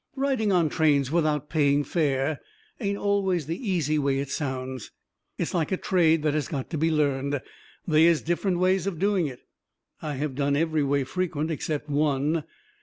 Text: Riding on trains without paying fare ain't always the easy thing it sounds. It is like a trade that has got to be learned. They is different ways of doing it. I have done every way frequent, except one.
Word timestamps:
Riding 0.15 0.51
on 0.51 0.67
trains 0.69 1.11
without 1.11 1.47
paying 1.47 1.83
fare 1.83 2.39
ain't 2.79 2.97
always 2.97 3.45
the 3.45 3.59
easy 3.69 3.97
thing 3.99 4.17
it 4.17 4.31
sounds. 4.31 4.89
It 5.37 5.43
is 5.43 5.53
like 5.53 5.71
a 5.71 5.77
trade 5.77 6.23
that 6.23 6.33
has 6.33 6.47
got 6.47 6.71
to 6.71 6.77
be 6.79 6.89
learned. 6.89 7.39
They 7.87 8.05
is 8.07 8.23
different 8.23 8.57
ways 8.57 8.87
of 8.87 8.97
doing 8.97 9.27
it. 9.27 9.41
I 10.01 10.15
have 10.15 10.33
done 10.33 10.55
every 10.55 10.81
way 10.81 11.03
frequent, 11.03 11.51
except 11.51 11.87
one. 11.87 12.45